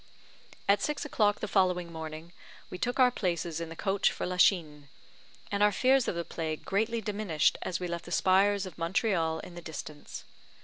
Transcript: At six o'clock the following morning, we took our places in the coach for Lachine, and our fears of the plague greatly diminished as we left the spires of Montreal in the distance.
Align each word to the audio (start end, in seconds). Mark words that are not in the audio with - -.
At 0.67 0.81
six 0.81 1.05
o'clock 1.05 1.41
the 1.41 1.47
following 1.47 1.91
morning, 1.91 2.33
we 2.71 2.79
took 2.79 2.99
our 2.99 3.11
places 3.11 3.61
in 3.61 3.69
the 3.69 3.75
coach 3.75 4.11
for 4.11 4.25
Lachine, 4.25 4.89
and 5.51 5.61
our 5.61 5.71
fears 5.71 6.07
of 6.07 6.15
the 6.15 6.25
plague 6.25 6.65
greatly 6.65 7.01
diminished 7.01 7.55
as 7.61 7.79
we 7.79 7.87
left 7.87 8.05
the 8.05 8.11
spires 8.11 8.65
of 8.65 8.79
Montreal 8.79 9.37
in 9.41 9.53
the 9.53 9.61
distance. 9.61 10.23